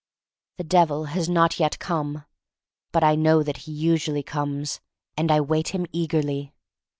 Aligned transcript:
The 0.57 0.63
Devil 0.63 1.03
has 1.13 1.29
not 1.29 1.59
yet 1.59 1.77
come. 1.77 2.25
But 2.91 3.03
I 3.03 3.13
know 3.13 3.43
that 3.43 3.57
he 3.69 3.71
usually 3.71 4.23
comes, 4.23 4.79
and 5.15 5.29
I 5.31 5.39
wait 5.41 5.75
him 5.75 5.85
eagerly. 5.91 6.55